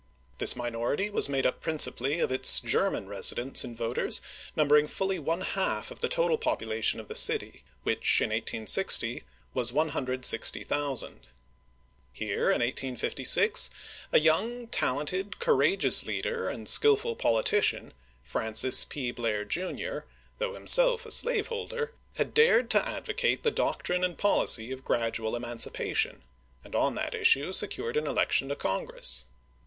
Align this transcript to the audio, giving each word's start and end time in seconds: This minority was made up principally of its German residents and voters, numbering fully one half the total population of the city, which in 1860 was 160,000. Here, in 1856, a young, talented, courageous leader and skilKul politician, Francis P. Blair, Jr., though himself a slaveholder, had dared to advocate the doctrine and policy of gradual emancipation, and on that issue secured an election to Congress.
This 0.39 0.55
minority 0.55 1.11
was 1.11 1.29
made 1.29 1.45
up 1.45 1.61
principally 1.61 2.19
of 2.21 2.31
its 2.31 2.59
German 2.59 3.07
residents 3.07 3.63
and 3.63 3.77
voters, 3.77 4.19
numbering 4.55 4.87
fully 4.87 5.19
one 5.19 5.41
half 5.41 5.89
the 5.89 6.09
total 6.09 6.39
population 6.39 6.99
of 6.99 7.07
the 7.07 7.13
city, 7.13 7.63
which 7.83 8.19
in 8.19 8.29
1860 8.31 9.21
was 9.53 9.71
160,000. 9.71 11.29
Here, 12.13 12.45
in 12.49 12.61
1856, 12.61 13.69
a 14.11 14.19
young, 14.19 14.65
talented, 14.69 15.37
courageous 15.37 16.03
leader 16.03 16.49
and 16.49 16.65
skilKul 16.65 17.15
politician, 17.19 17.93
Francis 18.23 18.83
P. 18.83 19.11
Blair, 19.11 19.45
Jr., 19.45 19.99
though 20.39 20.55
himself 20.55 21.05
a 21.05 21.11
slaveholder, 21.11 21.93
had 22.15 22.33
dared 22.33 22.71
to 22.71 22.89
advocate 22.89 23.43
the 23.43 23.51
doctrine 23.51 24.03
and 24.03 24.17
policy 24.17 24.71
of 24.71 24.83
gradual 24.83 25.35
emancipation, 25.35 26.23
and 26.63 26.73
on 26.73 26.95
that 26.95 27.13
issue 27.13 27.53
secured 27.53 27.95
an 27.95 28.07
election 28.07 28.49
to 28.49 28.55
Congress. 28.55 29.25